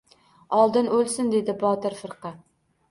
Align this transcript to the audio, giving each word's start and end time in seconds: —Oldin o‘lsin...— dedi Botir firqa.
—Oldin 0.61 0.89
o‘lsin...— 1.01 1.31
dedi 1.37 1.57
Botir 1.63 2.01
firqa. 2.03 2.35